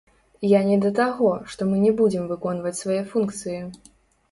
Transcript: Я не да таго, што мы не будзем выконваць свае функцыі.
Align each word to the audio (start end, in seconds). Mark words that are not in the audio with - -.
Я 0.51 0.61
не 0.69 0.77
да 0.85 0.91
таго, 0.99 1.29
што 1.51 1.61
мы 1.73 1.83
не 1.85 1.93
будзем 2.01 2.23
выконваць 2.33 2.75
свае 2.83 2.99
функцыі. 3.15 3.63